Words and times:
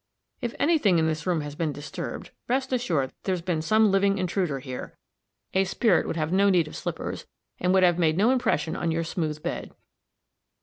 "If 0.41 0.55
any 0.57 0.79
thing 0.79 0.97
in 0.97 1.05
this 1.05 1.27
room 1.27 1.41
has 1.41 1.53
been 1.53 1.71
disturbed, 1.71 2.31
rest 2.47 2.73
assured 2.73 3.13
there's 3.21 3.43
been 3.43 3.61
some 3.61 3.91
living 3.91 4.17
intruder 4.17 4.57
here. 4.57 4.97
A 5.53 5.63
spirit 5.63 6.07
would 6.07 6.17
have 6.17 6.29
had 6.31 6.35
no 6.37 6.49
need 6.49 6.67
of 6.67 6.75
slippers, 6.75 7.27
and 7.59 7.71
would 7.71 7.83
have 7.83 7.99
made 7.99 8.17
no 8.17 8.31
impression 8.31 8.75
on 8.75 8.89
your 8.89 9.03
smooth 9.03 9.43
bed." 9.43 9.71